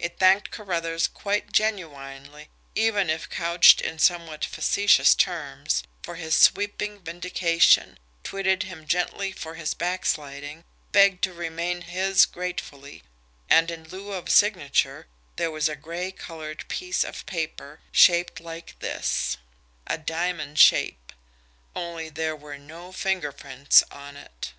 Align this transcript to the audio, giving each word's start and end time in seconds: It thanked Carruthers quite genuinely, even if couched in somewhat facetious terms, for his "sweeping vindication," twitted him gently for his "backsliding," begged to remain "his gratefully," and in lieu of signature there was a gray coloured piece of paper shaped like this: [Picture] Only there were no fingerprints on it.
It 0.00 0.18
thanked 0.18 0.50
Carruthers 0.50 1.06
quite 1.06 1.52
genuinely, 1.52 2.48
even 2.74 3.08
if 3.08 3.30
couched 3.30 3.80
in 3.80 4.00
somewhat 4.00 4.44
facetious 4.44 5.14
terms, 5.14 5.84
for 6.02 6.16
his 6.16 6.34
"sweeping 6.34 6.98
vindication," 6.98 7.96
twitted 8.24 8.64
him 8.64 8.84
gently 8.84 9.30
for 9.30 9.54
his 9.54 9.74
"backsliding," 9.74 10.64
begged 10.90 11.22
to 11.22 11.32
remain 11.32 11.82
"his 11.82 12.26
gratefully," 12.26 13.04
and 13.48 13.70
in 13.70 13.84
lieu 13.84 14.10
of 14.10 14.28
signature 14.28 15.06
there 15.36 15.52
was 15.52 15.68
a 15.68 15.76
gray 15.76 16.10
coloured 16.10 16.66
piece 16.66 17.04
of 17.04 17.24
paper 17.26 17.78
shaped 17.92 18.40
like 18.40 18.76
this: 18.80 19.36
[Picture] 19.88 21.16
Only 21.76 22.08
there 22.08 22.34
were 22.34 22.58
no 22.58 22.90
fingerprints 22.90 23.84
on 23.92 24.16
it. 24.16 24.52